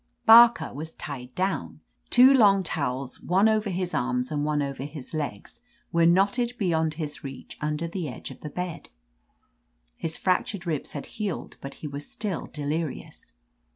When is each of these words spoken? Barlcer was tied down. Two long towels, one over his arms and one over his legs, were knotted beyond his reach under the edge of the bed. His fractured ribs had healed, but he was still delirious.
Barlcer 0.27 0.73
was 0.73 0.93
tied 0.93 1.35
down. 1.35 1.79
Two 2.09 2.33
long 2.33 2.63
towels, 2.63 3.21
one 3.21 3.47
over 3.47 3.69
his 3.69 3.93
arms 3.93 4.31
and 4.31 4.43
one 4.43 4.63
over 4.63 4.81
his 4.83 5.13
legs, 5.13 5.59
were 5.91 6.07
knotted 6.07 6.53
beyond 6.57 6.95
his 6.95 7.23
reach 7.23 7.55
under 7.61 7.87
the 7.87 8.09
edge 8.09 8.31
of 8.31 8.39
the 8.39 8.49
bed. 8.49 8.89
His 9.95 10.17
fractured 10.17 10.65
ribs 10.65 10.93
had 10.93 11.05
healed, 11.05 11.57
but 11.61 11.75
he 11.85 11.87
was 11.87 12.09
still 12.09 12.47
delirious. 12.47 13.35